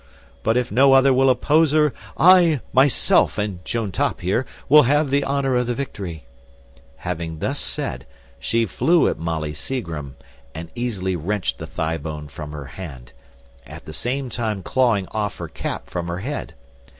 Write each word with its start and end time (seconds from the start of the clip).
But 0.41 0.57
if 0.57 0.71
no 0.71 0.93
other 0.93 1.13
will 1.13 1.29
oppose 1.29 1.73
her, 1.73 1.93
I 2.17 2.61
myself 2.73 3.37
and 3.37 3.63
Joan 3.63 3.91
Top 3.91 4.21
here 4.21 4.47
will 4.67 4.81
have 4.81 5.11
the 5.11 5.23
honour 5.23 5.55
of 5.55 5.67
the 5.67 5.75
victory." 5.75 6.25
Having 6.95 7.37
thus 7.37 7.59
said, 7.59 8.07
she 8.39 8.65
flew 8.65 9.07
at 9.07 9.19
Molly 9.19 9.53
Seagrim, 9.53 10.15
and 10.55 10.71
easily 10.73 11.15
wrenched 11.15 11.59
the 11.59 11.67
thigh 11.67 11.97
bone 11.99 12.29
from 12.29 12.51
her 12.51 12.65
hand, 12.65 13.13
at 13.67 13.85
the 13.85 13.93
same 13.93 14.27
time 14.31 14.63
clawing 14.63 15.07
off 15.11 15.37
her 15.37 15.47
cap 15.47 15.87
from 15.87 16.07
her 16.07 16.21
head. 16.21 16.55